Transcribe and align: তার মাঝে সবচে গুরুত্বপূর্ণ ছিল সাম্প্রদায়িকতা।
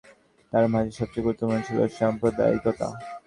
তার 0.53 0.65
মাঝে 0.73 0.91
সবচে 0.99 1.19
গুরুত্বপূর্ণ 1.25 1.59
ছিল 1.67 1.77
সাম্প্রদায়িকতা। 1.97 2.87